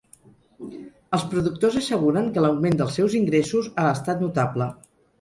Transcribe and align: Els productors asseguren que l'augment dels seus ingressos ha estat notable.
Els 1.17 1.25
productors 1.33 1.77
asseguren 1.83 2.33
que 2.39 2.45
l'augment 2.47 2.81
dels 2.83 2.99
seus 3.01 3.21
ingressos 3.23 3.73
ha 3.85 3.89
estat 3.95 4.29
notable. 4.29 4.73